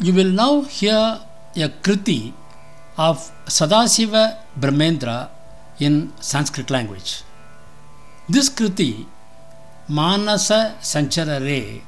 [0.00, 1.20] You will now hear
[1.56, 2.32] a kriti
[2.96, 3.16] of
[3.46, 5.28] Sadasiva Brahmendra
[5.80, 7.22] in Sanskrit language.
[8.28, 9.06] This kriti,
[9.88, 11.82] Manasa Sancharare,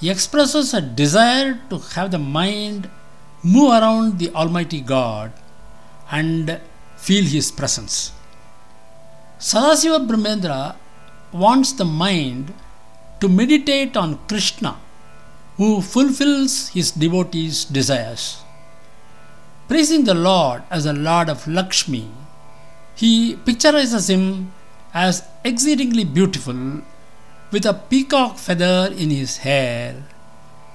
[0.00, 2.88] expresses a desire to have the mind
[3.42, 5.32] move around the Almighty God
[6.12, 6.60] and
[6.96, 8.12] feel His presence.
[9.40, 10.76] Sadasiva Brahmendra
[11.32, 12.54] wants the mind
[13.20, 14.76] to meditate on Krishna,
[15.56, 18.42] who fulfills his devotees' desires.
[19.68, 22.10] Praising the Lord as the Lord of Lakshmi,
[22.94, 24.52] he picturizes him
[24.94, 26.82] as exceedingly beautiful
[27.50, 30.04] with a peacock feather in his hair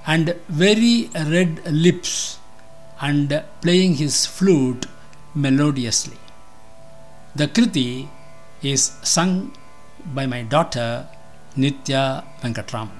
[0.06, 2.38] and very red lips
[3.00, 4.86] and playing his flute
[5.34, 6.18] melodiously.
[7.34, 8.08] The Kriti
[8.62, 9.52] is sung
[10.04, 11.08] by my daughter
[11.56, 12.90] Nitya Venkatraman.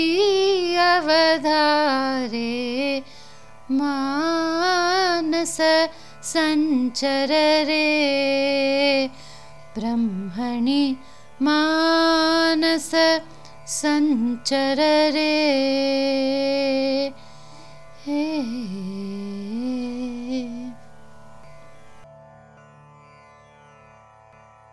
[0.90, 2.52] अवधारे
[3.80, 5.58] मानस
[6.32, 7.82] सञ्चररे
[9.76, 10.82] ब्रह्मणि
[11.42, 12.90] मानस
[13.78, 15.32] सञ्चररे